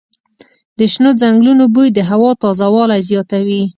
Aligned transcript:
د 0.77 0.79
شنو 0.93 1.11
ځنګلونو 1.21 1.65
بوی 1.73 1.87
د 1.93 1.99
هوا 2.09 2.31
تازه 2.41 2.67
والی 2.73 3.01
زیاتوي. 3.09 3.61